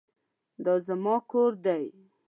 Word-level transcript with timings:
دا 0.63 0.73
زما 0.87 1.15
کور 1.29 1.51
دی 1.65 1.85